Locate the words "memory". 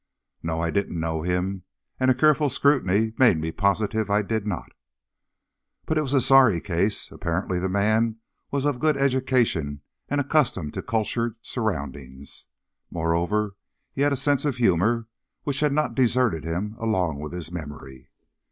17.51-18.09